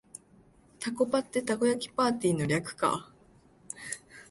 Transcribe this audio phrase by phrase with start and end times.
[0.79, 3.07] タコパってたこ焼きパーティーの略か